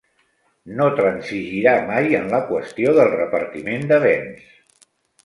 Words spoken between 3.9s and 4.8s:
de béns.